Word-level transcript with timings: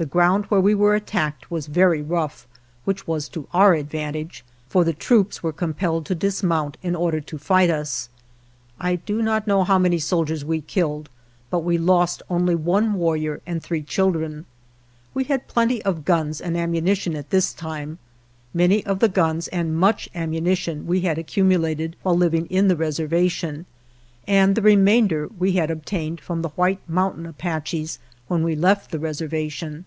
The 0.00 0.06
ground 0.06 0.44
where 0.44 0.60
we 0.60 0.76
were 0.76 0.94
attacked 0.94 1.50
was 1.50 1.66
very 1.66 2.00
rough, 2.02 2.46
which 2.84 3.08
was 3.08 3.28
to 3.30 3.48
our 3.52 3.74
advantage, 3.74 4.44
for 4.68 4.84
the 4.84 4.92
troops 4.92 5.42
were 5.42 5.52
compelled 5.52 6.06
to 6.06 6.14
dismount 6.14 6.76
in 6.84 6.94
order 6.94 7.20
to 7.22 7.36
fight 7.36 7.68
us. 7.68 8.08
I 8.78 8.94
do 8.94 9.20
not 9.20 9.48
know 9.48 9.64
how 9.64 9.76
many 9.76 9.98
sol 9.98 10.24
diers 10.24 10.44
we 10.44 10.60
killed, 10.60 11.08
but 11.50 11.64
we 11.64 11.78
lost 11.78 12.22
only 12.30 12.54
one 12.54 12.94
warrior 12.94 13.40
and 13.44 13.60
three 13.60 13.82
children. 13.82 14.46
We 15.14 15.24
had 15.24 15.48
plenty 15.48 15.82
of 15.82 16.04
guns 16.04 16.40
134 16.40 16.42
ON 16.46 16.52
THE 16.52 16.60
WARPATH 16.60 16.62
and 16.62 16.62
ammunition 16.62 17.16
at 17.16 17.30
this 17.30 17.52
time. 17.52 17.98
Many 18.54 18.86
of 18.86 19.00
the 19.00 19.08
guns 19.08 19.48
and 19.48 19.74
much 19.76 20.08
ammunition 20.14 20.86
we 20.86 21.00
had 21.00 21.16
accumu 21.16 21.58
lated 21.58 21.94
while 22.04 22.16
living 22.16 22.46
in 22.46 22.68
the 22.68 22.76
reservation, 22.76 23.66
and 24.28 24.54
the 24.54 24.62
remainder 24.62 25.26
we 25.40 25.54
had 25.54 25.72
obtained 25.72 26.20
from 26.20 26.42
the 26.42 26.50
White 26.50 26.88
Mountain 26.88 27.26
Apaches 27.26 27.98
when 28.28 28.42
we 28.44 28.54
left 28.54 28.90
the 28.90 28.98
reser 28.98 29.26
vation. 29.26 29.82